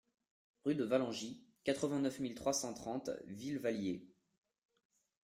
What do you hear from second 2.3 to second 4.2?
trois cent trente Villevallier